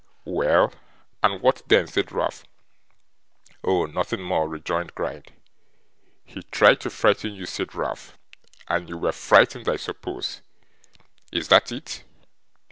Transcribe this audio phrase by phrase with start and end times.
[0.25, 0.73] 'Well,
[1.21, 2.43] and what then?' said Ralph.
[3.63, 3.85] 'Oh!
[3.85, 5.31] nothing more,' rejoined Gride.
[6.25, 8.17] 'He tried to frighten you,' said Ralph,
[8.67, 10.41] 'and you WERE frightened I suppose;
[11.31, 12.03] is that it?